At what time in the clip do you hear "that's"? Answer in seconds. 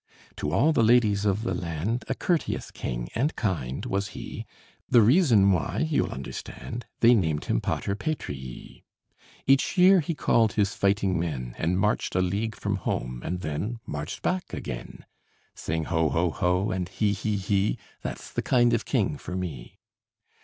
18.01-18.31